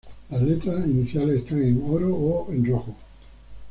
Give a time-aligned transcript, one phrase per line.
[0.31, 2.95] Las letras iniciales están en oro o en rojo.